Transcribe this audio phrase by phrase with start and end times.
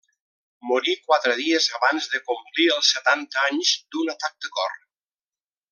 [0.69, 4.75] Morí quatre dies abans de complir els setanta anys d'un atac de cor.